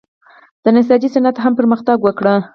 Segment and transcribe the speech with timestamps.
[0.63, 2.23] د نساجۍ صنعت هم پرمختګ وکړ.